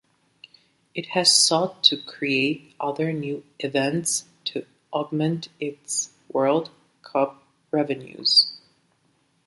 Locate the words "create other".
1.95-3.13